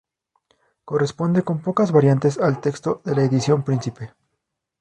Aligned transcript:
Corresponde, 0.83 1.43
con 1.43 1.61
pocas 1.61 1.91
variantes, 1.91 2.39
al 2.39 2.59
texto 2.59 3.03
de 3.05 3.13
la 3.13 3.21
edición 3.23 3.61
príncipe. 3.61 4.15